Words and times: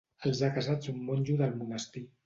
Els 0.29 0.39
ha 0.47 0.49
casats 0.55 0.91
un 0.95 0.99
monjo 1.11 1.39
del 1.45 1.57
monestir. 1.63 2.09